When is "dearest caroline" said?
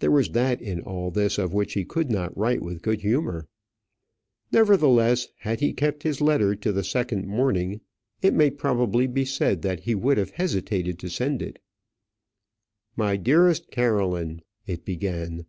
13.16-14.42